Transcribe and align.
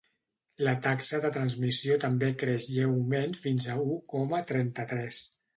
La 0.67 0.71
taxa 0.85 1.19
de 1.25 1.31
transmissió 1.35 1.99
també 2.05 2.31
creix 2.45 2.67
lleument 2.79 3.39
fins 3.45 3.71
a 3.75 3.79
u 3.91 4.03
coma 4.15 4.45
trenta-tres. 4.53 5.25